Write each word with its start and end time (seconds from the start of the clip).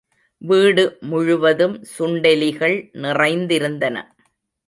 வீடு 0.41 0.97
முழுவதும் 1.01 1.75
சுண்டெலிகள் 1.97 2.75
நிறைந்திருந்தன. 3.01 3.97